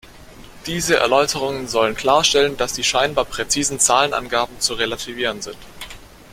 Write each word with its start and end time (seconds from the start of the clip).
Diese 0.65 0.95
Erläuterungen 0.97 1.67
sollen 1.67 1.93
klarstellen, 1.93 2.57
dass 2.57 2.73
die 2.73 2.83
scheinbar 2.83 3.23
„präzisen“ 3.23 3.79
Zahlenangaben 3.79 4.59
zu 4.59 4.73
relativieren 4.73 5.43
sind. 5.43 5.59